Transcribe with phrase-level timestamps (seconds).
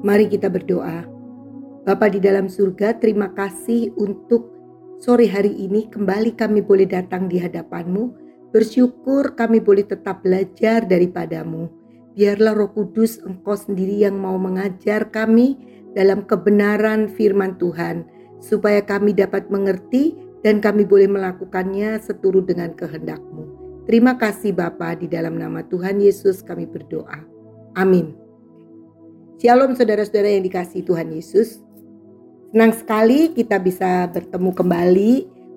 [0.00, 1.04] Mari kita berdoa.
[1.84, 4.48] Bapa di dalam surga, terima kasih untuk
[4.96, 8.16] sore hari ini kembali kami boleh datang di hadapanmu.
[8.48, 11.68] Bersyukur kami boleh tetap belajar daripadamu.
[12.16, 15.60] Biarlah roh kudus engkau sendiri yang mau mengajar kami
[15.92, 18.08] dalam kebenaran firman Tuhan.
[18.40, 23.44] Supaya kami dapat mengerti dan kami boleh melakukannya seturut dengan kehendakmu.
[23.84, 27.20] Terima kasih Bapa di dalam nama Tuhan Yesus kami berdoa.
[27.76, 28.19] Amin.
[29.40, 31.64] Shalom saudara-saudara yang dikasih Tuhan Yesus.
[32.52, 35.12] Senang sekali kita bisa bertemu kembali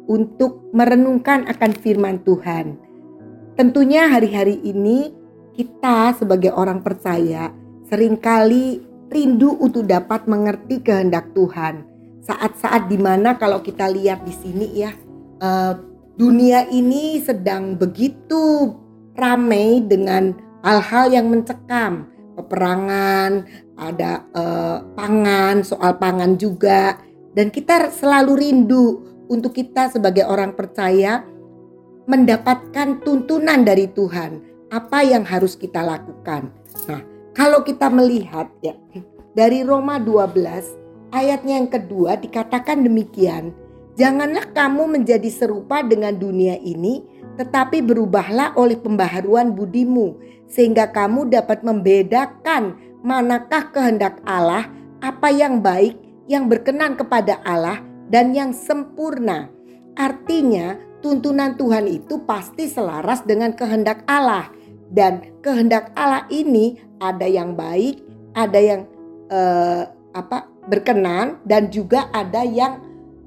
[0.07, 2.79] untuk merenungkan akan firman Tuhan.
[3.59, 5.11] Tentunya hari-hari ini
[5.59, 7.51] kita sebagai orang percaya
[7.91, 8.79] sering kali
[9.11, 11.83] rindu untuk dapat mengerti kehendak Tuhan.
[12.23, 14.95] Saat-saat di mana kalau kita lihat di sini ya,
[15.43, 15.75] uh,
[16.15, 18.71] dunia ini sedang begitu
[19.19, 20.31] ramai dengan
[20.63, 22.07] hal-hal yang mencekam,
[22.39, 23.45] peperangan,
[23.77, 26.99] ada uh, pangan, soal pangan juga.
[27.33, 28.85] Dan kita selalu rindu
[29.29, 31.25] untuk kita sebagai orang percaya
[32.05, 34.41] mendapatkan tuntunan dari Tuhan.
[34.69, 36.49] Apa yang harus kita lakukan.
[36.89, 37.01] Nah,
[37.33, 38.73] kalau kita melihat ya
[39.33, 43.53] dari Roma 12 ayatnya yang kedua dikatakan demikian.
[43.93, 47.05] Janganlah kamu menjadi serupa dengan dunia ini,
[47.37, 50.17] tetapi berubahlah oleh pembaharuan budimu,
[50.49, 54.71] sehingga kamu dapat membedakan manakah kehendak Allah,
[55.03, 55.99] apa yang baik,
[56.31, 59.51] yang berkenan kepada Allah, dan yang sempurna.
[59.99, 64.47] Artinya, tuntunan Tuhan itu pasti selaras dengan kehendak Allah,
[64.87, 67.99] dan kehendak Allah ini ada yang baik,
[68.33, 68.81] ada yang
[69.27, 69.83] eh,
[70.15, 72.79] apa berkenan, dan juga ada yang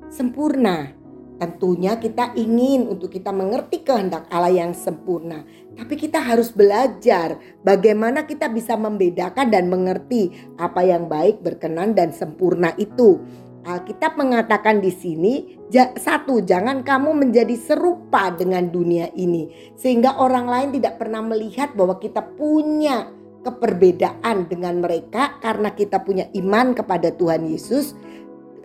[0.09, 0.96] sempurna.
[1.37, 5.45] Tentunya kita ingin untuk kita mengerti kehendak Allah yang sempurna.
[5.77, 12.17] Tapi kita harus belajar bagaimana kita bisa membedakan dan mengerti apa yang baik, berkenan dan
[12.17, 13.21] sempurna itu.
[13.67, 15.59] Alkitab mengatakan di sini,
[15.99, 21.99] satu, jangan kamu menjadi serupa dengan dunia ini, sehingga orang lain tidak pernah melihat bahwa
[21.99, 23.11] kita punya
[23.43, 27.95] keperbedaan dengan mereka karena kita punya iman kepada Tuhan Yesus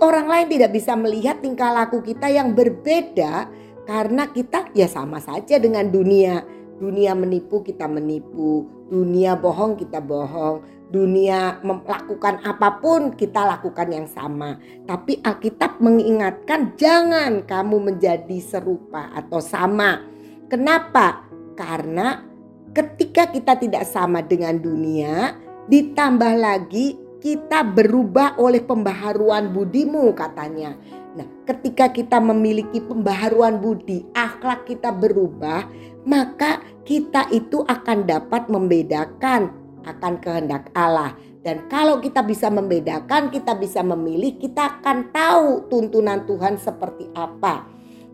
[0.02, 3.48] orang lain tidak bisa melihat tingkah laku kita yang berbeda
[3.86, 6.44] karena kita ya sama saja dengan dunia.
[6.82, 14.10] Dunia menipu kita menipu, dunia bohong kita bohong, dunia melakukan apa pun kita lakukan yang
[14.10, 14.58] sama.
[14.90, 20.02] Tapi Alkitab mengingatkan jangan kamu menjadi serupa atau sama.
[20.50, 21.22] Kenapa?
[21.54, 22.26] Karena
[22.74, 25.38] ketika kita tidak sama dengan dunia,
[25.70, 30.74] ditambah lagi kita berubah oleh pembaharuan budimu katanya.
[31.14, 35.70] Nah, ketika kita memiliki pembaharuan budi, akhlak kita berubah,
[36.04, 39.54] maka kita itu akan dapat membedakan
[39.86, 41.14] akan kehendak Allah.
[41.42, 47.66] Dan kalau kita bisa membedakan, kita bisa memilih, kita akan tahu tuntunan Tuhan seperti apa.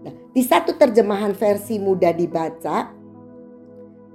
[0.03, 2.91] Nah, di satu terjemahan versi mudah dibaca,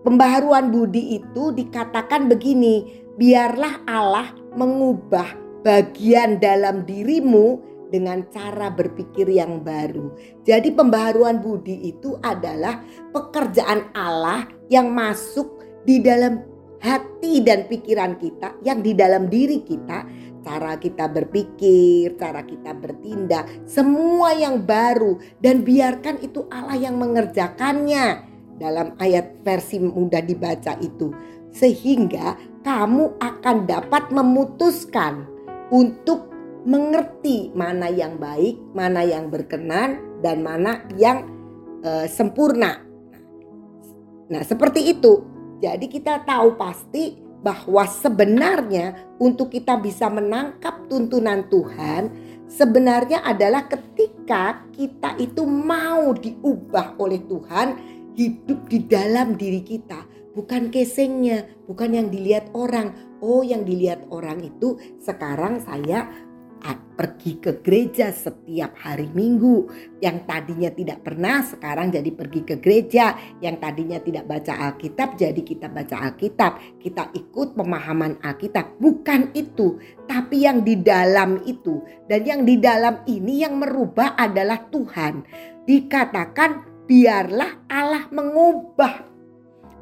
[0.00, 5.26] pembaharuan budi itu dikatakan begini, biarlah Allah mengubah
[5.62, 7.60] bagian dalam dirimu
[7.92, 10.10] dengan cara berpikir yang baru.
[10.48, 12.80] Jadi pembaharuan budi itu adalah
[13.12, 16.40] pekerjaan Allah yang masuk di dalam
[16.82, 20.08] hati dan pikiran kita, yang di dalam diri kita,
[20.42, 28.26] cara kita berpikir, cara kita bertindak, semua yang baru dan biarkan itu Allah yang mengerjakannya
[28.58, 31.14] dalam ayat versi mudah dibaca itu.
[31.52, 35.26] Sehingga kamu akan dapat memutuskan
[35.74, 36.30] untuk
[36.62, 41.26] mengerti mana yang baik, mana yang berkenan, dan mana yang
[41.82, 42.78] uh, sempurna.
[44.30, 45.26] Nah, seperti itu.
[45.58, 52.10] Jadi, kita tahu pasti bahwa sebenarnya untuk kita bisa menangkap tuntunan Tuhan,
[52.46, 57.68] sebenarnya adalah ketika kita itu mau diubah oleh Tuhan,
[58.14, 62.92] hidup di dalam diri kita bukan casingnya, bukan yang dilihat orang.
[63.22, 66.10] Oh, yang dilihat orang itu sekarang saya
[67.02, 69.66] pergi ke gereja setiap hari Minggu.
[69.98, 73.18] Yang tadinya tidak pernah sekarang jadi pergi ke gereja.
[73.42, 76.78] Yang tadinya tidak baca Alkitab jadi kita baca Alkitab.
[76.78, 78.78] Kita ikut pemahaman Alkitab.
[78.78, 81.82] Bukan itu, tapi yang di dalam itu.
[82.06, 85.26] Dan yang di dalam ini yang merubah adalah Tuhan.
[85.66, 89.11] Dikatakan biarlah Allah mengubah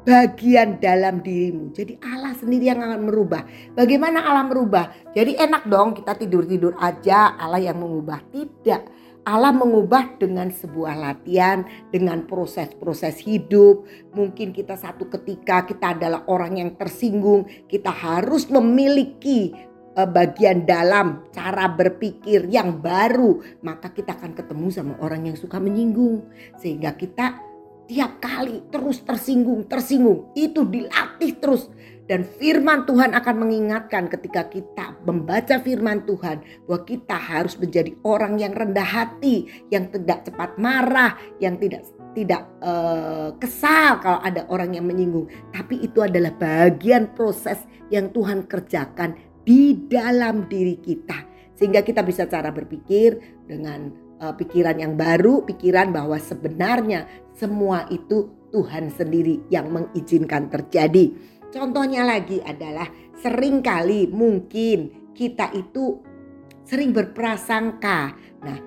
[0.01, 1.69] bagian dalam dirimu.
[1.73, 3.45] Jadi Allah sendiri yang akan merubah.
[3.77, 4.85] Bagaimana Allah merubah?
[5.13, 8.21] Jadi enak dong kita tidur-tidur aja Allah yang mengubah.
[8.33, 8.81] Tidak.
[9.21, 11.61] Allah mengubah dengan sebuah latihan,
[11.93, 13.85] dengan proses-proses hidup.
[14.17, 19.53] Mungkin kita satu ketika kita adalah orang yang tersinggung, kita harus memiliki
[19.93, 25.61] uh, bagian dalam cara berpikir yang baru, maka kita akan ketemu sama orang yang suka
[25.61, 26.25] menyinggung.
[26.57, 27.50] Sehingga kita
[27.91, 30.31] tiap kali terus tersinggung, tersinggung.
[30.31, 31.67] Itu dilatih terus.
[32.07, 38.39] Dan firman Tuhan akan mengingatkan ketika kita membaca firman Tuhan bahwa kita harus menjadi orang
[38.39, 44.75] yang rendah hati, yang tidak cepat marah, yang tidak tidak uh, kesal kalau ada orang
[44.75, 49.15] yang menyinggung, tapi itu adalah bagian proses yang Tuhan kerjakan
[49.47, 51.27] di dalam diri kita.
[51.55, 58.29] Sehingga kita bisa cara berpikir dengan uh, pikiran yang baru, pikiran bahwa sebenarnya semua itu
[58.53, 61.11] Tuhan sendiri yang mengizinkan terjadi.
[61.51, 62.87] Contohnya lagi adalah
[63.19, 65.99] sering kali mungkin kita itu
[66.63, 68.15] sering berprasangka.
[68.39, 68.59] Nah,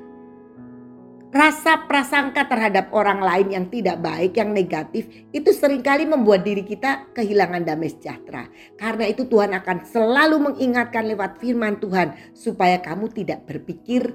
[1.33, 6.63] rasa prasangka terhadap orang lain yang tidak baik, yang negatif, itu sering kali membuat diri
[6.63, 8.47] kita kehilangan damai sejahtera.
[8.77, 14.13] Karena itu Tuhan akan selalu mengingatkan lewat firman Tuhan supaya kamu tidak berpikir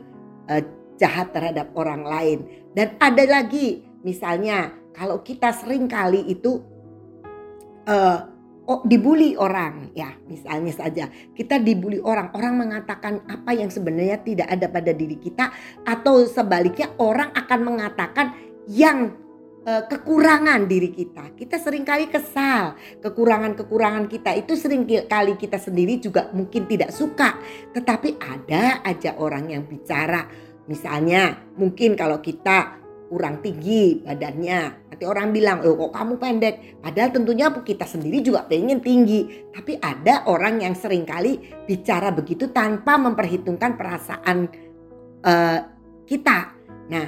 [0.48, 0.64] uh,
[1.00, 2.40] jahat terhadap orang lain.
[2.76, 6.60] Dan ada lagi, misalnya kalau kita sering kali itu
[7.88, 8.20] uh,
[8.70, 11.06] oh, dibully orang ya misalnya saja.
[11.34, 15.50] Kita dibully orang orang mengatakan apa yang sebenarnya tidak ada pada diri kita
[15.88, 18.28] atau sebaliknya orang akan mengatakan
[18.70, 19.16] yang
[19.66, 21.34] uh, kekurangan diri kita.
[21.34, 22.78] Kita sering kali kesal.
[23.02, 27.42] Kekurangan-kekurangan kita itu sering kali kita sendiri juga mungkin tidak suka.
[27.74, 32.80] Tetapi ada aja orang yang bicara misalnya mungkin kalau kita
[33.10, 34.94] kurang tinggi badannya.
[34.94, 36.56] Nanti orang bilang, oh kok kamu pendek.
[36.80, 39.50] Padahal tentunya kita sendiri juga pengen tinggi.
[39.50, 44.38] Tapi ada orang yang sering kali bicara begitu tanpa memperhitungkan perasaan
[45.26, 45.60] uh,
[46.06, 46.40] kita.
[46.94, 47.08] Nah,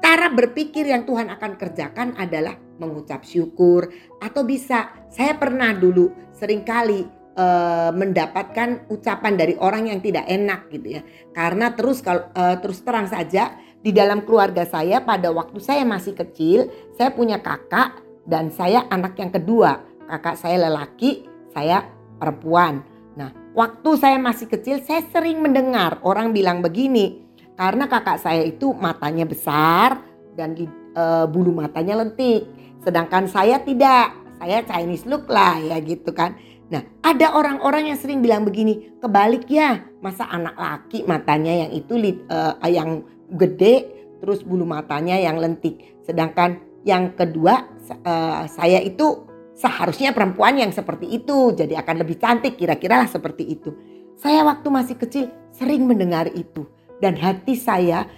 [0.00, 3.92] cara berpikir yang Tuhan akan kerjakan adalah mengucap syukur.
[4.24, 10.68] Atau bisa, saya pernah dulu sering kali uh, mendapatkan ucapan dari orang yang tidak enak
[10.72, 11.02] gitu ya.
[11.32, 16.14] Karena terus kalau uh, terus terang saja di dalam keluarga saya pada waktu saya masih
[16.14, 17.98] kecil, saya punya kakak
[18.28, 19.82] dan saya anak yang kedua.
[20.06, 21.88] Kakak saya lelaki, saya
[22.20, 22.84] perempuan.
[23.16, 27.24] Nah, waktu saya masih kecil saya sering mendengar orang bilang begini,
[27.56, 30.04] karena kakak saya itu matanya besar
[30.36, 32.46] dan di, uh, bulu matanya lentik,
[32.84, 34.20] sedangkan saya tidak.
[34.42, 36.34] Saya Chinese look lah ya gitu kan.
[36.72, 42.00] Nah, ada orang-orang yang sering bilang begini, kebalik ya, masa anak laki matanya yang itu
[42.32, 43.04] uh, yang
[43.36, 43.92] gede
[44.24, 46.00] terus bulu matanya yang lentik.
[46.00, 46.56] Sedangkan
[46.88, 47.68] yang kedua
[48.08, 53.44] uh, saya itu seharusnya perempuan yang seperti itu jadi akan lebih cantik kira-kira lah seperti
[53.52, 53.76] itu.
[54.16, 56.64] Saya waktu masih kecil sering mendengar itu
[57.04, 58.08] dan hati saya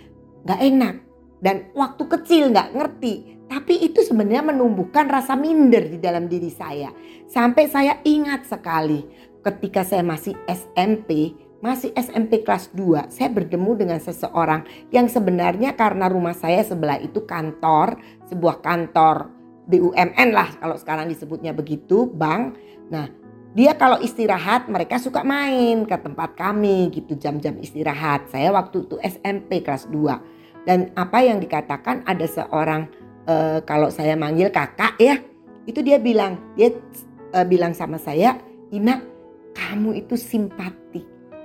[0.47, 0.95] nggak enak
[1.43, 6.91] dan waktu kecil nggak ngerti tapi itu sebenarnya menumbuhkan rasa minder di dalam diri saya
[7.31, 9.07] sampai saya ingat sekali
[9.47, 16.13] ketika saya masih SMP masih SMP kelas 2, saya bertemu dengan seseorang yang sebenarnya karena
[16.13, 17.97] rumah saya sebelah itu kantor,
[18.29, 19.33] sebuah kantor
[19.65, 22.61] BUMN lah kalau sekarang disebutnya begitu, bank.
[22.93, 23.09] Nah,
[23.57, 28.29] dia kalau istirahat mereka suka main ke tempat kami gitu jam-jam istirahat.
[28.29, 30.69] Saya waktu itu SMP kelas 2.
[30.69, 32.93] Dan apa yang dikatakan ada seorang
[33.29, 35.21] uh, kalau saya manggil kakak ya,
[35.65, 36.73] itu dia bilang, dia
[37.33, 38.39] uh, bilang sama saya,
[38.73, 39.01] "Ina,
[39.57, 41.05] kamu itu simpatik."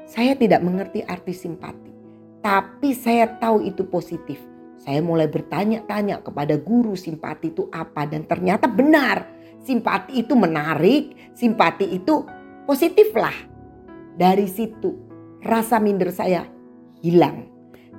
[0.10, 1.94] Saya tidak mengerti arti simpati,
[2.42, 4.42] tapi saya tahu itu positif.
[4.80, 9.28] Saya mulai bertanya-tanya kepada guru simpati itu apa dan ternyata benar.
[9.60, 12.24] Simpati itu menarik, simpati itu
[12.64, 13.36] positif lah.
[14.16, 14.96] Dari situ
[15.44, 16.48] rasa minder saya
[17.04, 17.48] hilang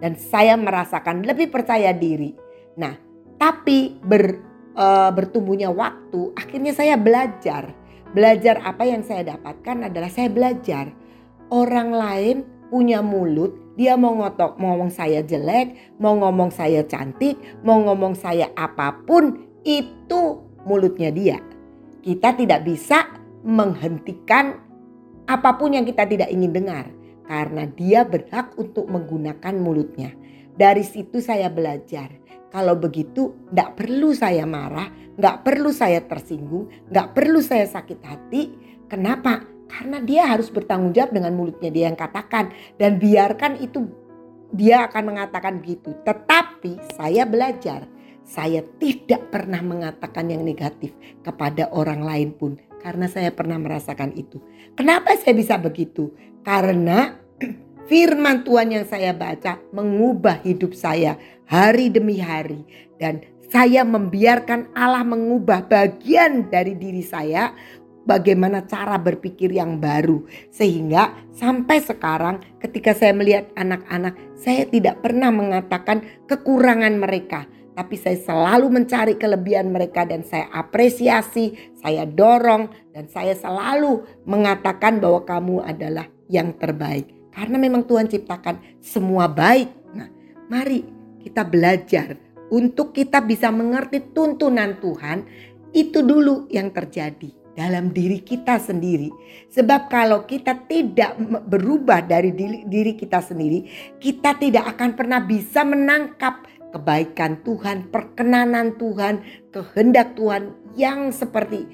[0.01, 2.33] dan saya merasakan lebih percaya diri.
[2.81, 3.10] Nah,
[3.41, 4.37] tapi ber,
[4.77, 7.73] e, bertumbuhnya waktu, akhirnya saya belajar.
[8.13, 10.93] Belajar apa yang saya dapatkan adalah saya belajar
[11.49, 12.37] orang lain
[12.69, 18.15] punya mulut, dia mau ngotok, mau ngomong saya jelek, mau ngomong saya cantik, mau ngomong
[18.15, 21.39] saya apa pun, itu mulutnya dia.
[22.01, 23.09] Kita tidak bisa
[23.41, 24.59] menghentikan
[25.25, 26.91] apa pun yang kita tidak ingin dengar
[27.25, 30.11] karena dia berhak untuk menggunakan mulutnya.
[30.55, 32.11] Dari situ saya belajar.
[32.51, 38.43] Kalau begitu, tidak perlu saya marah, nggak perlu saya tersinggung, nggak perlu saya sakit hati.
[38.91, 39.47] Kenapa?
[39.71, 42.51] Karena dia harus bertanggung jawab dengan mulutnya dia yang katakan.
[42.75, 43.87] Dan biarkan itu
[44.51, 45.95] dia akan mengatakan begitu.
[46.03, 47.87] Tetapi saya belajar.
[48.27, 52.59] Saya tidak pernah mengatakan yang negatif kepada orang lain pun.
[52.83, 54.43] Karena saya pernah merasakan itu.
[54.75, 56.11] Kenapa saya bisa begitu?
[56.43, 57.15] Karena
[57.91, 61.19] firman Tuhan yang saya baca mengubah hidup saya
[61.51, 62.63] hari demi hari.
[63.03, 67.51] Dan saya membiarkan Allah mengubah bagian dari diri saya
[68.07, 70.23] bagaimana cara berpikir yang baru.
[70.55, 77.51] Sehingga sampai sekarang ketika saya melihat anak-anak, saya tidak pernah mengatakan kekurangan mereka.
[77.75, 85.01] Tapi saya selalu mencari kelebihan mereka dan saya apresiasi, saya dorong dan saya selalu mengatakan
[85.01, 87.20] bahwa kamu adalah yang terbaik.
[87.31, 89.71] Karena memang Tuhan ciptakan semua baik.
[89.95, 90.09] Nah,
[90.51, 90.83] mari
[91.23, 92.19] kita belajar
[92.51, 95.23] untuk kita bisa mengerti tuntunan Tuhan
[95.71, 99.11] itu dulu yang terjadi dalam diri kita sendiri.
[99.51, 101.15] Sebab kalau kita tidak
[101.47, 102.35] berubah dari
[102.67, 103.67] diri, kita sendiri,
[104.03, 111.67] kita tidak akan pernah bisa menangkap kebaikan Tuhan, perkenanan Tuhan, kehendak Tuhan yang seperti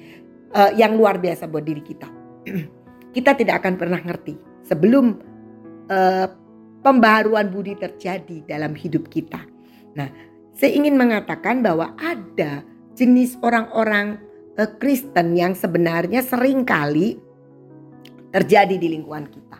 [0.53, 2.09] uh, yang luar biasa buat diri kita.
[3.15, 5.26] kita tidak akan pernah ngerti sebelum
[5.91, 6.27] uh,
[6.83, 9.41] pembaharuan budi terjadi dalam hidup kita.
[9.97, 10.07] Nah,
[10.53, 12.63] saya ingin mengatakan bahwa ada
[12.95, 14.21] jenis orang-orang
[14.55, 17.19] uh, Kristen yang sebenarnya sering kali
[18.31, 19.57] terjadi di lingkungan kita.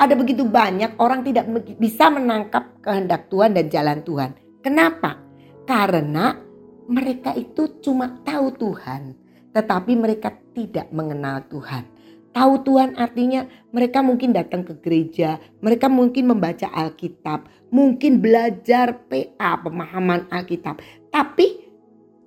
[0.00, 1.44] Ada begitu banyak orang tidak
[1.76, 4.30] bisa menangkap kehendak Tuhan dan jalan Tuhan.
[4.64, 5.20] Kenapa?
[5.68, 6.40] Karena
[6.88, 9.12] mereka itu cuma tahu Tuhan,
[9.52, 11.84] tetapi mereka tidak mengenal Tuhan.
[12.30, 13.42] Tahu Tuhan artinya
[13.74, 20.78] mereka mungkin datang ke gereja, mereka mungkin membaca Alkitab, mungkin belajar PA, pemahaman Alkitab.
[21.10, 21.66] Tapi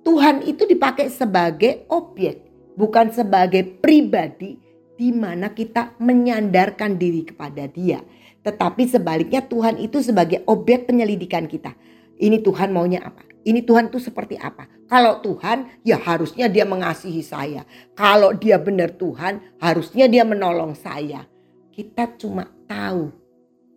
[0.04, 2.44] Tuhan itu dipakai sebagai objek,
[2.76, 4.60] bukan sebagai pribadi
[4.94, 8.04] di mana kita menyandarkan diri kepada Dia.
[8.44, 11.72] Tetapi sebaliknya Tuhan itu sebagai objek penyelidikan kita.
[12.20, 13.33] Ini Tuhan maunya apa?
[13.44, 14.64] Ini Tuhan itu seperti apa?
[14.88, 17.68] Kalau Tuhan ya harusnya dia mengasihi saya.
[17.92, 21.28] Kalau dia benar Tuhan harusnya dia menolong saya.
[21.68, 23.12] Kita cuma tahu,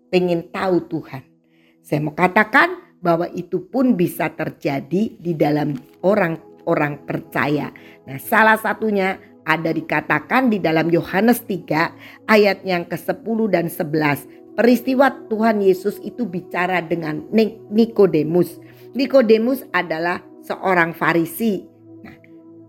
[0.08, 1.24] pengen tahu Tuhan.
[1.84, 7.72] Saya mau katakan bahwa itu pun bisa terjadi di dalam orang-orang percaya.
[8.08, 14.28] Nah, salah satunya ada dikatakan di dalam Yohanes 3 ayat yang ke-10 dan 11.
[14.58, 17.24] Peristiwa Tuhan Yesus itu bicara dengan
[17.72, 18.60] Nikodemus.
[18.98, 21.62] Nikodemus adalah seorang Farisi.
[22.02, 22.18] Nah,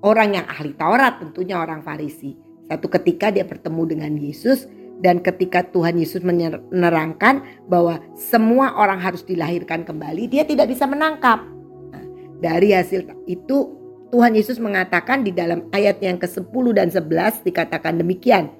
[0.04, 2.37] orang yang ahli Taurat tentunya orang Farisi.
[2.68, 4.68] Satu ketika dia bertemu dengan Yesus,
[4.99, 11.38] dan ketika Tuhan Yesus menerangkan bahwa semua orang harus dilahirkan kembali, dia tidak bisa menangkap.
[11.94, 12.04] Nah,
[12.42, 13.78] dari hasil itu
[14.11, 18.50] Tuhan Yesus mengatakan di dalam ayat yang ke-10 dan 11 dikatakan demikian.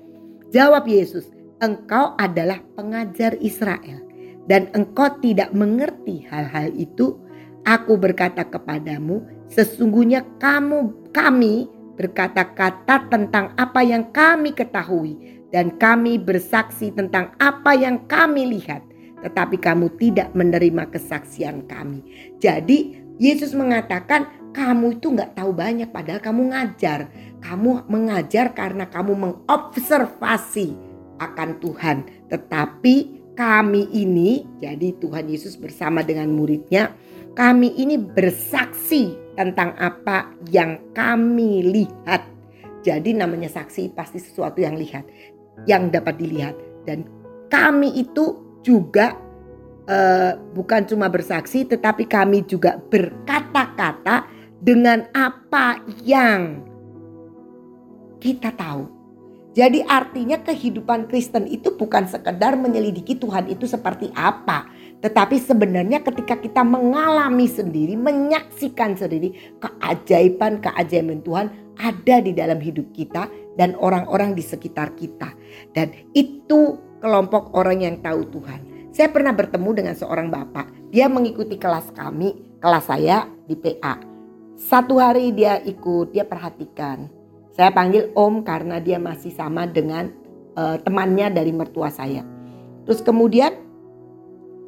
[0.55, 4.01] Jawab Yesus, engkau adalah pengajar Israel
[4.47, 7.19] dan engkau tidak mengerti hal-hal itu.
[7.67, 11.67] Aku berkata kepadamu, sesungguhnya kamu kami
[11.99, 18.85] berkata-kata tentang apa yang kami ketahui dan kami bersaksi tentang apa yang kami lihat,
[19.25, 22.05] tetapi kamu tidak menerima kesaksian kami.
[22.39, 27.11] Jadi Yesus mengatakan kamu itu nggak tahu banyak padahal kamu ngajar.
[27.39, 30.75] Kamu mengajar karena kamu mengobservasi
[31.19, 32.07] akan Tuhan.
[32.31, 32.95] Tetapi
[33.39, 36.91] kami ini, jadi Tuhan Yesus bersama dengan muridnya,
[37.39, 42.27] kami ini bersaksi tentang apa yang kami lihat.
[42.83, 45.07] Jadi namanya saksi pasti sesuatu yang lihat
[45.71, 47.07] yang dapat dilihat dan
[47.47, 49.15] kami itu juga
[49.87, 54.27] uh, bukan cuma bersaksi tetapi kami juga berkata-kata
[54.59, 56.63] dengan apa yang
[58.19, 58.99] kita tahu.
[59.55, 64.71] Jadi artinya kehidupan Kristen itu bukan sekedar menyelidiki Tuhan itu seperti apa.
[64.99, 69.31] Tetapi sebenarnya ketika kita mengalami sendiri, menyaksikan sendiri
[69.63, 71.47] keajaiban-keajaiban Tuhan
[71.79, 75.31] ada di dalam hidup kita dan orang-orang di sekitar kita.
[75.71, 78.91] Dan itu kelompok orang yang tahu Tuhan.
[78.91, 80.91] Saya pernah bertemu dengan seorang bapak.
[80.91, 84.03] Dia mengikuti kelas kami, kelas saya di PA.
[84.59, 87.07] Satu hari dia ikut, dia perhatikan.
[87.55, 90.11] Saya panggil Om karena dia masih sama dengan
[90.59, 92.27] uh, temannya dari mertua saya.
[92.83, 93.68] Terus kemudian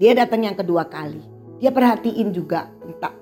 [0.01, 1.21] dia datang yang kedua kali.
[1.61, 2.73] Dia perhatiin juga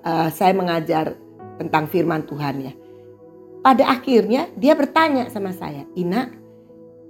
[0.06, 1.18] uh, saya mengajar
[1.58, 2.72] tentang firman Tuhan ya.
[3.66, 6.30] Pada akhirnya dia bertanya sama saya, Ina,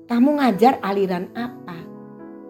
[0.08, 1.76] kamu ngajar aliran apa?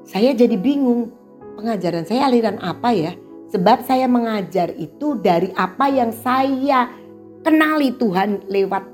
[0.06, 1.10] Saya jadi bingung,
[1.58, 3.12] pengajaran saya aliran apa ya?
[3.50, 6.86] Sebab saya mengajar itu dari apa yang saya
[7.42, 8.86] kenali Tuhan lewat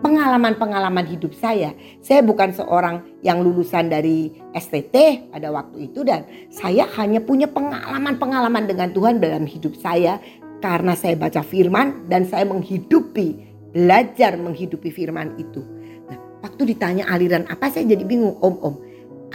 [0.00, 1.74] pengalaman-pengalaman hidup saya.
[2.02, 8.70] Saya bukan seorang yang lulusan dari STT pada waktu itu dan saya hanya punya pengalaman-pengalaman
[8.70, 10.22] dengan Tuhan dalam hidup saya
[10.58, 15.62] karena saya baca firman dan saya menghidupi belajar menghidupi firman itu.
[16.08, 18.80] Nah, waktu ditanya aliran apa saya jadi bingung, om-om.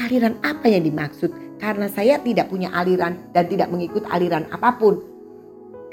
[0.01, 1.31] Aliran apa yang dimaksud?
[1.61, 4.99] Karena saya tidak punya aliran dan tidak mengikut aliran apa pun.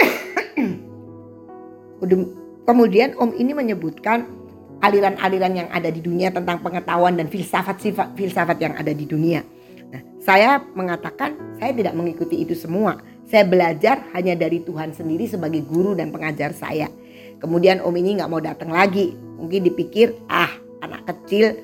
[2.67, 4.40] Kemudian om ini menyebutkan
[4.81, 9.45] aliran-aliran yang ada di dunia tentang pengetahuan dan filsafat-filsafat yang ada di dunia.
[9.91, 13.01] Nah, saya mengatakan saya tidak mengikuti itu semua.
[13.31, 16.91] Saya belajar hanya dari Tuhan sendiri sebagai guru dan pengajar saya.
[17.39, 19.15] Kemudian Om ini nggak mau datang lagi.
[19.15, 20.51] Mungkin dipikir ah
[20.83, 21.57] anak kecil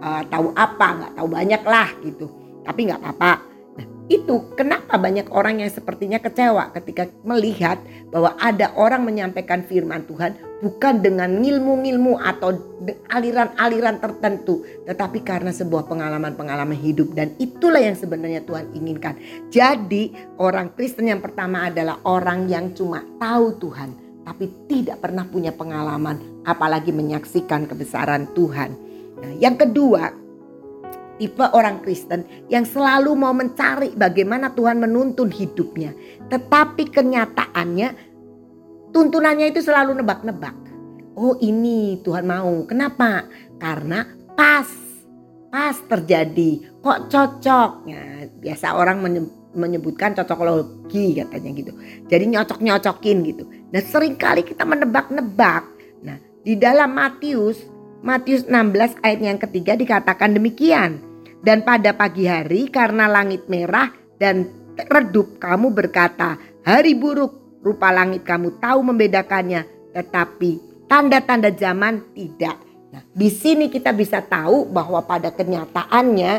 [0.00, 2.26] uh, tahu apa nggak tahu banyak lah gitu.
[2.64, 3.53] Tapi nggak apa-apa
[4.12, 7.80] itu kenapa banyak orang yang sepertinya kecewa ketika melihat
[8.12, 12.52] bahwa ada orang menyampaikan firman Tuhan bukan dengan ngilmu-ngilmu atau
[13.08, 19.16] aliran-aliran tertentu tetapi karena sebuah pengalaman-pengalaman hidup dan itulah yang sebenarnya Tuhan inginkan.
[19.48, 25.52] Jadi orang Kristen yang pertama adalah orang yang cuma tahu Tuhan tapi tidak pernah punya
[25.52, 28.70] pengalaman apalagi menyaksikan kebesaran Tuhan.
[29.20, 30.23] Nah, yang kedua,
[31.20, 35.94] tipe orang Kristen yang selalu mau mencari bagaimana Tuhan menuntun hidupnya.
[36.30, 37.88] Tetapi kenyataannya
[38.90, 40.56] tuntunannya itu selalu nebak-nebak.
[41.14, 42.66] Oh ini Tuhan mau.
[42.66, 43.26] Kenapa?
[43.58, 44.66] Karena pas.
[45.54, 46.82] Pas terjadi.
[46.82, 47.70] Kok cocok?
[47.86, 48.98] Ya, biasa orang
[49.54, 51.72] menyebutkan cocokologi katanya gitu.
[52.10, 53.46] Jadi nyocok-nyocokin gitu.
[53.70, 55.62] Nah sering kali kita menebak-nebak.
[56.02, 57.62] Nah di dalam Matius
[58.04, 61.00] Matius 16 ayat yang ketiga dikatakan demikian.
[61.40, 63.88] Dan pada pagi hari karena langit merah
[64.20, 64.44] dan
[64.92, 72.56] redup kamu berkata hari buruk rupa langit kamu tahu membedakannya tetapi tanda-tanda zaman tidak.
[72.92, 76.32] Nah, di sini kita bisa tahu bahwa pada kenyataannya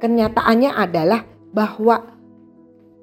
[0.00, 2.08] kenyataannya adalah bahwa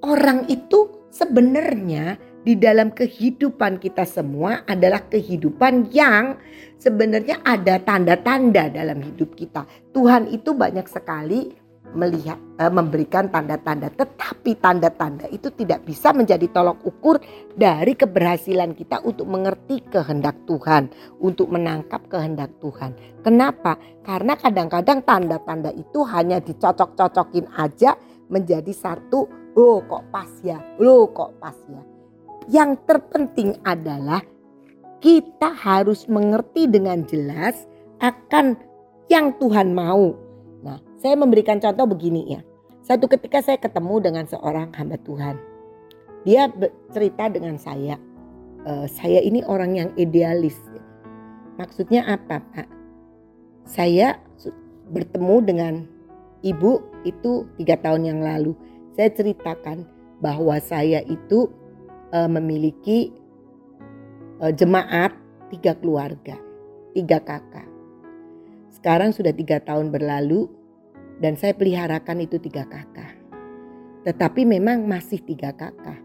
[0.02, 6.40] orang itu sebenarnya di dalam kehidupan kita semua adalah kehidupan yang
[6.80, 9.68] sebenarnya ada tanda-tanda dalam hidup kita.
[9.92, 11.52] Tuhan itu banyak sekali
[11.92, 17.20] melihat eh, memberikan tanda-tanda tetapi tanda-tanda itu tidak bisa menjadi tolok ukur
[17.52, 20.88] dari keberhasilan kita untuk mengerti kehendak Tuhan,
[21.20, 22.96] untuk menangkap kehendak Tuhan.
[23.28, 23.76] Kenapa?
[24.08, 28.00] Karena kadang-kadang tanda-tanda itu hanya dicocok-cocokin aja
[28.32, 29.28] menjadi satu,
[29.60, 31.97] oh kok pas ya, lo kok pas ya.
[32.48, 34.24] Yang terpenting adalah
[35.04, 37.68] kita harus mengerti dengan jelas
[38.00, 38.58] akan
[39.12, 40.16] yang Tuhan mau.
[40.64, 42.42] Nah, saya memberikan contoh begini ya.
[42.88, 45.36] Satu ketika saya ketemu dengan seorang hamba Tuhan.
[46.24, 46.48] Dia
[46.92, 48.00] cerita dengan saya,
[48.64, 50.56] e, saya ini orang yang idealis.
[51.60, 52.68] Maksudnya apa Pak?
[53.68, 54.20] Saya
[54.88, 55.74] bertemu dengan
[56.44, 58.56] ibu itu tiga tahun yang lalu.
[58.96, 59.84] Saya ceritakan
[60.24, 61.52] bahwa saya itu
[62.14, 63.12] uh, memiliki
[64.44, 65.16] uh, jemaat
[65.52, 66.36] tiga keluarga,
[66.94, 67.68] tiga kakak.
[68.72, 70.48] Sekarang sudah tiga tahun berlalu
[71.18, 73.18] dan saya peliharakan itu tiga kakak.
[74.06, 76.00] Tetapi memang masih tiga kakak.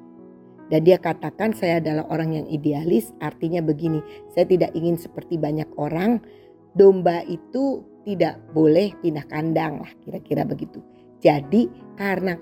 [0.73, 4.01] Dan dia katakan saya adalah orang yang idealis artinya begini.
[4.33, 6.17] Saya tidak ingin seperti banyak orang
[6.73, 10.81] domba itu tidak boleh pindah kandang lah kira-kira begitu.
[11.21, 12.35] Jadi karena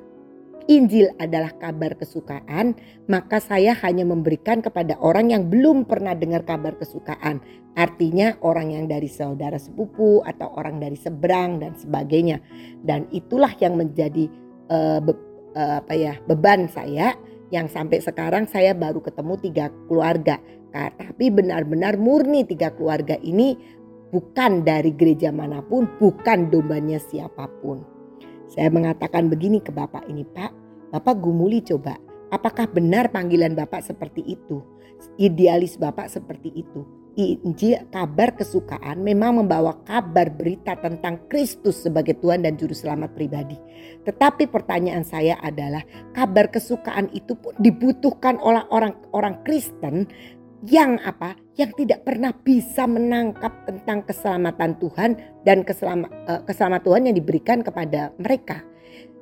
[0.69, 2.77] Injil adalah kabar kesukaan,
[3.09, 7.41] maka saya hanya memberikan kepada orang yang belum pernah dengar kabar kesukaan.
[7.79, 12.43] Artinya orang yang dari saudara sepupu atau orang dari seberang dan sebagainya.
[12.83, 14.27] Dan itulah yang menjadi
[14.69, 15.15] uh, be,
[15.55, 17.15] uh, apa ya beban saya
[17.51, 20.39] yang sampai sekarang saya baru ketemu tiga keluarga.
[20.71, 23.59] Nah, tapi benar-benar murni tiga keluarga ini
[24.11, 28.00] bukan dari gereja mana pun, bukan dombanya siapa pun.
[28.51, 30.51] Saya mengatakan begini ke Bapak ini, Pak,
[30.91, 31.95] Bapak gumuli coba,
[32.35, 34.59] apakah benar panggilan Bapak seperti itu?
[35.23, 36.83] Idealis Bapak seperti itu.
[37.21, 43.59] Injil kabar kesukaan memang membawa kabar berita tentang Kristus sebagai Tuhan dan Juru Selamat pribadi.
[44.07, 45.83] Tetapi pertanyaan saya adalah
[46.17, 50.07] kabar kesukaan itu pun dibutuhkan oleh orang-orang Kristen
[50.65, 51.37] yang apa?
[51.57, 55.11] Yang tidak pernah bisa menangkap tentang keselamatan Tuhan
[55.45, 58.61] dan eh, keselamatan Tuhan yang diberikan kepada mereka.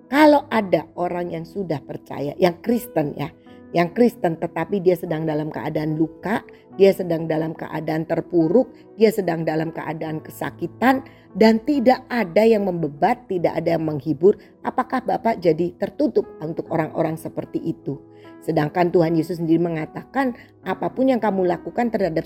[0.08, 3.28] Kalau ada orang yang sudah percaya, yang Kristen ya,
[3.76, 6.40] yang Kristen tetapi dia sedang dalam keadaan luka,
[6.80, 11.04] dia sedang dalam keadaan terpuruk, dia sedang dalam keadaan kesakitan
[11.36, 17.20] dan tidak ada yang membebat, tidak ada yang menghibur, apakah Bapak jadi tertutup untuk orang-orang
[17.20, 18.07] seperti itu?
[18.42, 22.24] Sedangkan Tuhan Yesus sendiri mengatakan apa pun yang kamu lakukan terhadap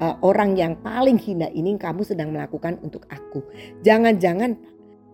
[0.00, 3.40] uh, orang yang paling hina ini kamu sedang melakukan untuk aku.
[3.82, 4.56] Jangan-jangan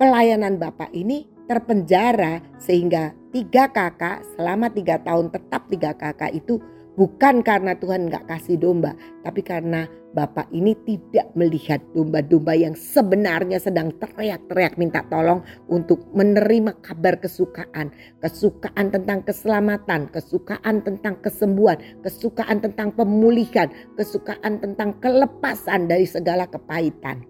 [0.01, 6.63] pelayanan Bapak ini terpenjara sehingga tiga kakak selama tiga tahun tetap tiga kakak itu
[6.99, 13.63] Bukan karena Tuhan nggak kasih domba, tapi karena Bapak ini tidak melihat domba-domba yang sebenarnya
[13.63, 15.39] sedang teriak-teriak minta tolong
[15.71, 17.95] untuk menerima kabar kesukaan.
[18.19, 27.23] Kesukaan tentang keselamatan, kesukaan tentang kesembuhan, kesukaan tentang pemulihan, kesukaan tentang kelepasan dari segala kepahitan.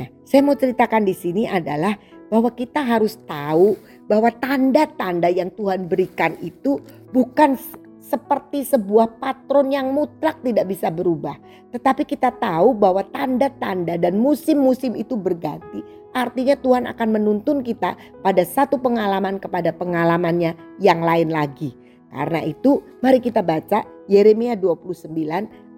[0.00, 1.92] Nah, saya mau ceritakan di sini adalah
[2.32, 3.76] bahwa kita harus tahu
[4.08, 6.80] bahwa tanda-tanda yang Tuhan berikan itu
[7.12, 7.60] bukan
[8.04, 11.40] seperti sebuah patron yang mutlak tidak bisa berubah.
[11.72, 15.80] Tetapi kita tahu bahwa tanda-tanda dan musim-musim itu berganti.
[16.12, 21.72] Artinya Tuhan akan menuntun kita pada satu pengalaman kepada pengalamannya yang lain lagi.
[22.12, 25.10] Karena itu mari kita baca Yeremia 29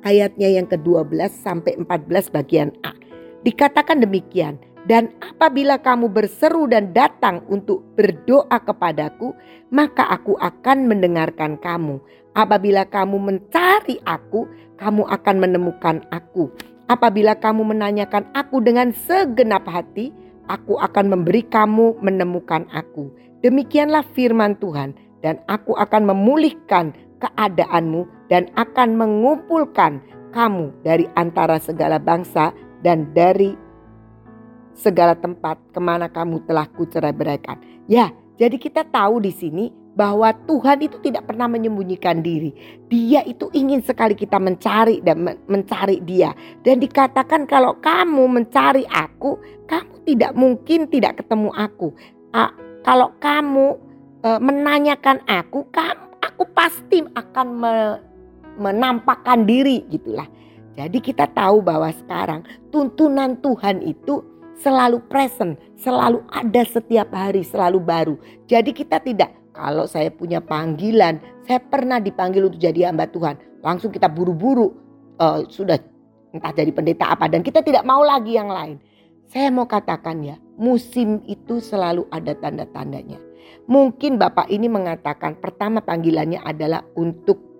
[0.05, 2.93] ayatnya yang ke-12 sampai 14 bagian A.
[3.47, 9.35] Dikatakan demikian, dan apabila kamu berseru dan datang untuk berdoa kepadaku,
[9.75, 11.99] maka aku akan mendengarkan kamu.
[12.39, 14.47] Apabila kamu mencari aku,
[14.79, 16.55] kamu akan menemukan aku.
[16.87, 20.15] Apabila kamu menanyakan aku dengan segenap hati,
[20.47, 23.11] aku akan memberi kamu menemukan aku.
[23.43, 29.99] Demikianlah firman Tuhan, dan aku akan memulihkan keadaanmu dan akan mengumpulkan
[30.31, 32.55] kamu dari antara segala bangsa
[32.87, 33.66] dan dari
[34.77, 37.57] segala tempat ke mana kamu telah kucerai beraikan.
[37.89, 42.53] Ya, jadi kita tahu di sini bahwa Tuhan itu tidak pernah menyembunyikan diri.
[42.93, 46.37] Dia itu ingin sekali kita mencari dan mencari dia.
[46.61, 51.97] Dan dikatakan kalau kamu mencari aku, kamu tidak mungkin tidak ketemu aku.
[52.85, 53.67] Kalau kamu
[54.21, 57.75] e, menanyakan aku, kamu, aku pasti akan me,
[58.61, 60.29] menampakkan diri gitulah.
[60.77, 64.21] Jadi kita tahu bahwa sekarang tuntunan Tuhan itu
[64.61, 68.15] selalu present, selalu ada setiap hari, selalu baru.
[68.49, 73.93] Jadi kita tidak, kalau saya punya panggilan, saya pernah dipanggil untuk jadi hamba Tuhan, langsung
[73.93, 74.73] kita buru-buru
[75.21, 75.79] uh, sudah
[76.35, 78.77] entah jadi pendeta apa dan kita tidak mau lagi yang lain.
[79.27, 83.19] Saya mau katakan ya, musim itu selalu ada tanda-tandanya.
[83.67, 87.56] Mungkin Bapak ini mengatakan pertama panggilannya adalah untuk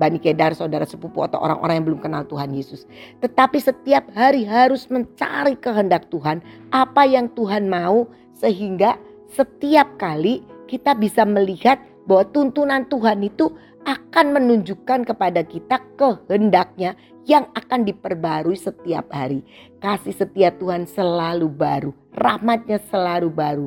[0.00, 2.88] Bani Kedar, saudara sepupu atau orang-orang yang belum kenal Tuhan Yesus.
[3.20, 6.40] Tetapi setiap hari harus mencari kehendak Tuhan,
[6.72, 8.96] apa yang Tuhan mau sehingga
[9.28, 11.76] setiap kali kita bisa melihat
[12.08, 13.52] bahwa tuntunan Tuhan itu
[13.84, 16.96] akan menunjukkan kepada kita kehendaknya
[17.28, 19.44] yang akan diperbarui setiap hari.
[19.80, 23.66] Kasih setia Tuhan selalu baru, rahmatnya selalu baru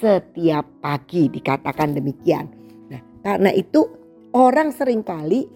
[0.00, 2.48] setiap pagi dikatakan demikian.
[2.90, 3.88] Nah, karena itu
[4.34, 5.46] orang sering kali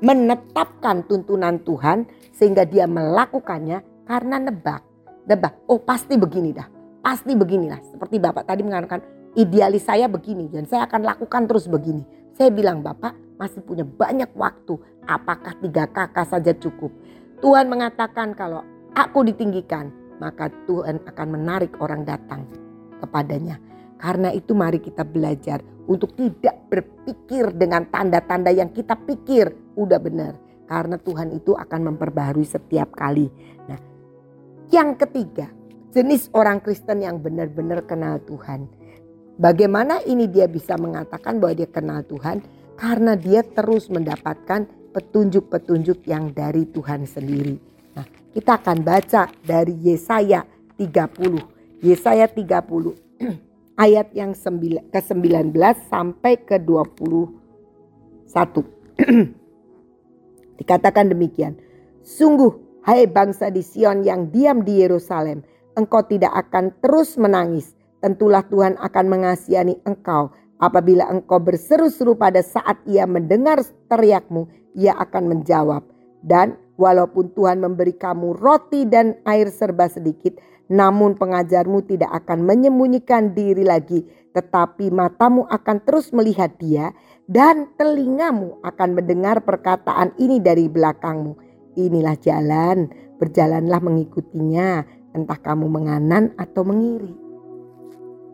[0.00, 4.82] menetapkan tuntunan Tuhan sehingga dia melakukannya karena nebak.
[5.28, 6.66] Nebak, oh pasti begini dah,
[7.04, 7.78] pasti beginilah.
[7.92, 9.04] Seperti Bapak tadi mengatakan,
[9.38, 12.02] idealis saya begini dan saya akan lakukan terus begini.
[12.34, 14.74] Saya bilang Bapak masih punya banyak waktu,
[15.06, 16.90] apakah tiga kakak saja cukup?
[17.44, 18.64] Tuhan mengatakan kalau
[18.96, 22.44] aku ditinggikan, maka Tuhan akan menarik orang datang
[23.00, 23.60] kepadanya.
[24.00, 30.36] Karena itu mari kita belajar untuk tidak berpikir dengan tanda-tanda yang kita pikir udah benar.
[30.68, 33.26] Karena Tuhan itu akan memperbaharui setiap kali.
[33.66, 33.80] Nah,
[34.70, 35.50] yang ketiga,
[35.90, 38.70] jenis orang Kristen yang benar-benar kenal Tuhan.
[39.40, 42.44] Bagaimana ini dia bisa mengatakan bahwa dia kenal Tuhan?
[42.78, 47.58] Karena dia terus mendapatkan petunjuk-petunjuk yang dari Tuhan sendiri.
[47.96, 50.46] Nah, kita akan baca dari Yesaya
[50.78, 51.82] 30.
[51.82, 52.94] Yesaya 30
[53.84, 55.56] ayat yang ke-19
[55.88, 58.60] sampai ke-21.
[60.60, 61.56] Dikatakan demikian.
[62.04, 65.40] Sungguh hai bangsa di Sion yang diam di Yerusalem,
[65.72, 67.72] engkau tidak akan terus menangis.
[68.04, 70.32] Tentulah Tuhan akan mengasihani engkau.
[70.60, 75.80] Apabila engkau berseru-seru pada saat ia mendengar teriakmu, ia akan menjawab.
[76.20, 80.36] Dan walaupun Tuhan memberi kamu roti dan air serba sedikit,
[80.70, 86.94] namun pengajarmu tidak akan menyembunyikan diri lagi, tetapi matamu akan terus melihat dia
[87.26, 91.34] dan telingamu akan mendengar perkataan ini dari belakangmu.
[91.74, 92.86] Inilah jalan,
[93.18, 97.14] berjalanlah mengikutinya, entah kamu menganan atau mengiri.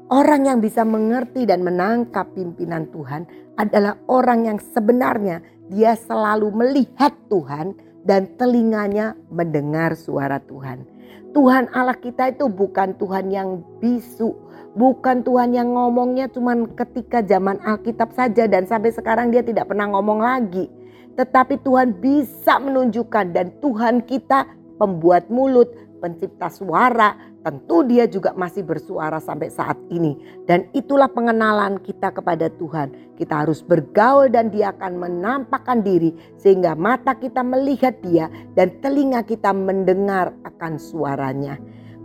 [0.07, 3.27] Orang yang bisa mengerti dan menangkap pimpinan Tuhan
[3.59, 7.75] adalah orang yang sebenarnya dia selalu melihat Tuhan
[8.07, 10.96] dan telinganya mendengar suara Tuhan.
[11.37, 14.33] Tuhan Allah kita itu bukan Tuhan yang bisu,
[14.73, 19.85] bukan Tuhan yang ngomongnya cuma ketika zaman Alkitab saja dan sampai sekarang dia tidak pernah
[19.93, 20.73] ngomong lagi.
[21.17, 28.63] Tetapi Tuhan bisa menunjukkan dan Tuhan kita pembuat mulut, pencipta suara, tentu dia juga masih
[28.63, 30.17] bersuara sampai saat ini.
[30.45, 33.17] Dan itulah pengenalan kita kepada Tuhan.
[33.17, 39.25] Kita harus bergaul dan dia akan menampakkan diri sehingga mata kita melihat dia dan telinga
[39.25, 41.57] kita mendengar akan suaranya.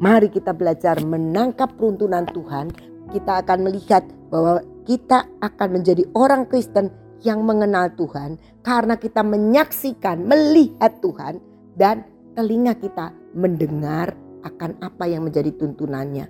[0.01, 2.73] Mari kita belajar menangkap peruntunan Tuhan.
[3.11, 4.01] Kita akan melihat
[4.31, 6.89] bahwa kita akan menjadi orang Kristen
[7.21, 11.37] yang mengenal Tuhan karena kita menyaksikan, melihat Tuhan
[11.77, 12.01] dan
[12.33, 16.27] telinga kita mendengar akan apa yang menjadi tuntunannya.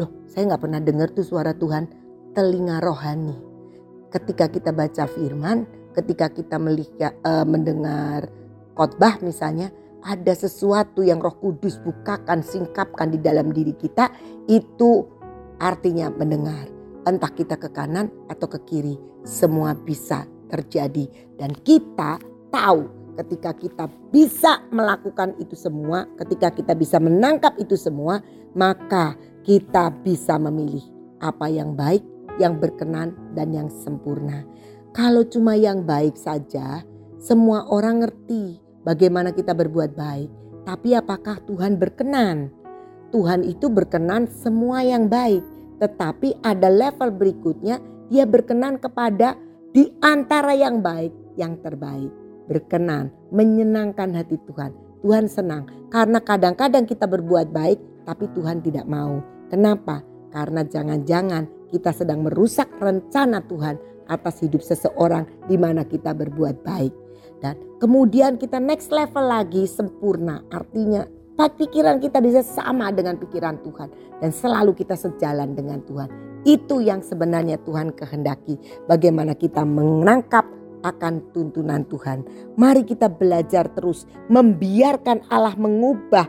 [0.00, 1.86] Loh, saya nggak pernah dengar tuh suara Tuhan,
[2.34, 3.36] telinga rohani.
[4.10, 8.26] Ketika kita baca firman, ketika kita melihat, uh, mendengar
[8.74, 9.70] khotbah misalnya,
[10.04, 14.10] ada sesuatu yang Roh Kudus bukakan, singkapkan di dalam diri kita,
[14.50, 15.06] itu
[15.62, 16.68] artinya mendengar.
[17.08, 21.08] Entah kita ke kanan atau ke kiri, semua bisa terjadi
[21.40, 22.20] dan kita
[22.52, 28.20] tahu ketika kita bisa melakukan itu semua, ketika kita bisa menangkap itu semua,
[28.54, 29.14] maka
[29.46, 30.82] kita bisa memilih
[31.22, 32.02] apa yang baik,
[32.42, 34.42] yang berkenan, dan yang sempurna.
[34.94, 36.82] Kalau cuma yang baik saja,
[37.18, 40.30] semua orang ngerti bagaimana kita berbuat baik,
[40.66, 42.50] tapi apakah Tuhan berkenan?
[43.14, 45.42] Tuhan itu berkenan semua yang baik,
[45.78, 47.78] tetapi ada level berikutnya,
[48.12, 49.32] Dia berkenan kepada
[49.72, 54.72] di antara yang baik, yang terbaik berkenan, menyenangkan hati Tuhan.
[55.04, 59.20] Tuhan senang karena kadang-kadang kita berbuat baik tapi Tuhan tidak mau.
[59.52, 60.00] Kenapa?
[60.32, 63.76] Karena jangan-jangan kita sedang merusak rencana Tuhan
[64.08, 66.92] atas hidup seseorang di mana kita berbuat baik.
[67.40, 70.40] Dan kemudian kita next level lagi sempurna.
[70.48, 71.04] Artinya
[71.36, 73.88] pikiran kita bisa sama dengan pikiran Tuhan.
[74.24, 76.08] Dan selalu kita sejalan dengan Tuhan.
[76.44, 78.56] Itu yang sebenarnya Tuhan kehendaki.
[78.88, 80.44] Bagaimana kita menangkap
[80.84, 82.22] akan tuntunan Tuhan.
[82.60, 86.28] Mari kita belajar terus membiarkan Allah mengubah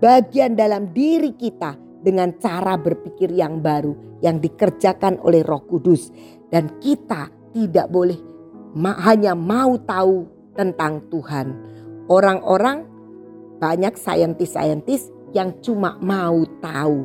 [0.00, 3.92] bagian dalam diri kita dengan cara berpikir yang baru
[4.24, 6.08] yang dikerjakan oleh Roh Kudus
[6.48, 8.16] dan kita tidak boleh
[9.04, 10.24] hanya mau tahu
[10.56, 11.52] tentang Tuhan.
[12.08, 12.88] Orang-orang
[13.60, 17.04] banyak saintis-saintis yang cuma mau tahu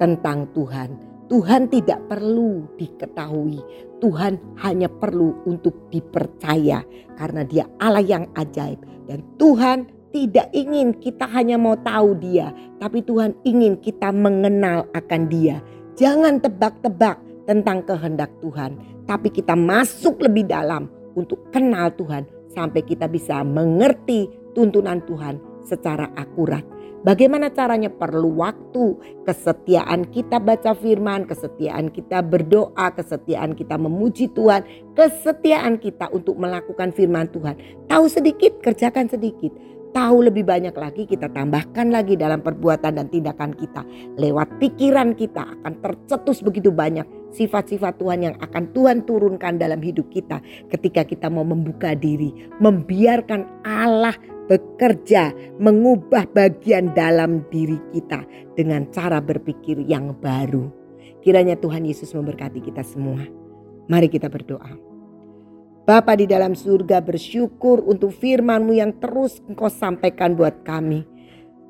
[0.00, 3.62] tentang Tuhan Tuhan tidak perlu diketahui.
[4.00, 6.82] Tuhan hanya perlu untuk dipercaya
[7.14, 8.80] karena dia Allah yang ajaib.
[9.06, 12.50] Dan Tuhan tidak ingin kita hanya mau tahu dia.
[12.82, 15.62] Tapi Tuhan ingin kita mengenal akan dia.
[15.94, 18.74] Jangan tebak-tebak tentang kehendak Tuhan.
[19.06, 22.26] Tapi kita masuk lebih dalam untuk kenal Tuhan.
[22.50, 26.66] Sampai kita bisa mengerti tuntunan Tuhan secara akurat.
[27.00, 27.88] Bagaimana caranya?
[27.88, 28.92] Perlu waktu,
[29.24, 34.60] kesetiaan kita baca firman, kesetiaan kita berdoa, kesetiaan kita memuji Tuhan,
[34.92, 37.56] kesetiaan kita untuk melakukan firman Tuhan.
[37.88, 39.48] Tahu sedikit, kerjakan sedikit.
[39.90, 43.82] Tahu lebih banyak lagi, kita tambahkan lagi dalam perbuatan dan tindakan kita.
[44.20, 47.02] Lewat pikiran kita akan tercetus begitu banyak
[47.34, 50.38] sifat-sifat Tuhan yang akan Tuhan turunkan dalam hidup kita
[50.70, 52.30] ketika kita mau membuka diri,
[52.62, 54.14] membiarkan Allah
[54.50, 55.30] bekerja
[55.62, 58.26] mengubah bagian dalam diri kita
[58.58, 60.66] dengan cara berpikir yang baru.
[61.22, 63.22] Kiranya Tuhan Yesus memberkati kita semua.
[63.86, 64.74] Mari kita berdoa.
[65.86, 71.06] Bapa di dalam surga bersyukur untuk firman-Mu yang terus Engkau sampaikan buat kami.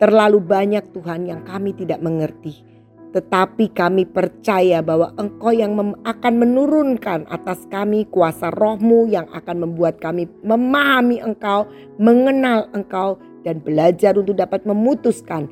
[0.00, 2.64] Terlalu banyak Tuhan yang kami tidak mengerti.
[3.10, 5.74] Tetapi kami percaya bahwa engkau yang
[6.06, 11.66] akan menurunkan atas kami kuasa rohmu yang akan membuat kami memahami engkau,
[11.98, 15.50] mengenal engkau dan belajar untuk dapat memutuskan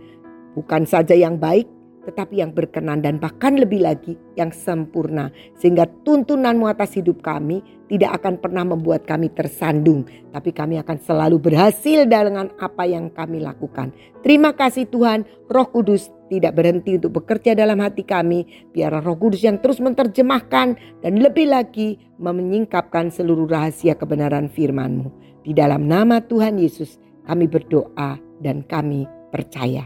[0.54, 1.66] bukan saja yang baik
[2.08, 5.28] tetapi yang berkenan dan bahkan lebih lagi yang sempurna.
[5.60, 7.60] Sehingga tuntunanmu atas hidup kami
[7.92, 10.08] tidak akan pernah membuat kami tersandung.
[10.32, 13.92] Tapi kami akan selalu berhasil dengan apa yang kami lakukan.
[14.24, 18.72] Terima kasih Tuhan, roh kudus tidak berhenti untuk bekerja dalam hati kami.
[18.72, 25.12] Biar roh kudus yang terus menerjemahkan dan lebih lagi menyingkapkan seluruh rahasia kebenaran firman-Mu.
[25.44, 26.96] Di dalam nama Tuhan Yesus
[27.28, 29.84] kami berdoa dan kami percaya.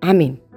[0.00, 0.47] Amin.